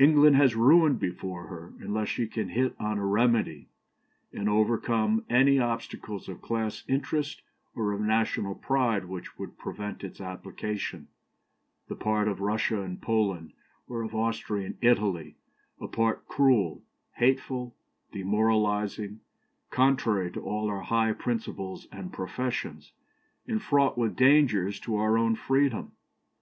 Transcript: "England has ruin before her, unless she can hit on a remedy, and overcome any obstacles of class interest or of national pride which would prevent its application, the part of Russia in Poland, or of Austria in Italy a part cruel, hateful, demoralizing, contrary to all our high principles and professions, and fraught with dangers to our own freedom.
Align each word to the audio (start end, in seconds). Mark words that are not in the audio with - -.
"England 0.00 0.34
has 0.34 0.56
ruin 0.56 0.96
before 0.96 1.46
her, 1.46 1.74
unless 1.78 2.08
she 2.08 2.26
can 2.26 2.48
hit 2.48 2.74
on 2.80 2.98
a 2.98 3.06
remedy, 3.06 3.68
and 4.32 4.48
overcome 4.48 5.24
any 5.30 5.60
obstacles 5.60 6.28
of 6.28 6.42
class 6.42 6.82
interest 6.88 7.40
or 7.72 7.92
of 7.92 8.00
national 8.00 8.56
pride 8.56 9.04
which 9.04 9.38
would 9.38 9.56
prevent 9.56 10.02
its 10.02 10.20
application, 10.20 11.06
the 11.86 11.94
part 11.94 12.26
of 12.26 12.40
Russia 12.40 12.80
in 12.80 12.96
Poland, 12.96 13.52
or 13.86 14.02
of 14.02 14.12
Austria 14.12 14.66
in 14.66 14.78
Italy 14.80 15.36
a 15.80 15.86
part 15.86 16.26
cruel, 16.26 16.82
hateful, 17.12 17.76
demoralizing, 18.10 19.20
contrary 19.70 20.32
to 20.32 20.40
all 20.40 20.68
our 20.68 20.82
high 20.82 21.12
principles 21.12 21.86
and 21.92 22.12
professions, 22.12 22.90
and 23.46 23.62
fraught 23.62 23.96
with 23.96 24.16
dangers 24.16 24.80
to 24.80 24.96
our 24.96 25.16
own 25.16 25.36
freedom. 25.36 25.92